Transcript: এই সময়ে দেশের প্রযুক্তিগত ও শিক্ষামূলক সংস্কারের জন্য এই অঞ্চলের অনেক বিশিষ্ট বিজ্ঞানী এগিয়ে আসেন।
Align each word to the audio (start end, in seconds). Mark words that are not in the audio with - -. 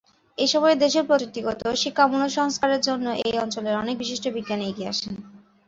এই 0.37 0.47
সময়ে 0.47 0.75
দেশের 0.75 1.07
প্রযুক্তিগত 1.07 1.59
ও 1.65 1.81
শিক্ষামূলক 1.83 2.29
সংস্কারের 2.31 2.81
জন্য 2.81 3.05
এই 3.25 3.35
অঞ্চলের 3.37 3.79
অনেক 3.81 3.95
বিশিষ্ট 3.97 4.25
বিজ্ঞানী 4.35 4.63
এগিয়ে 4.67 4.91
আসেন। 4.93 5.13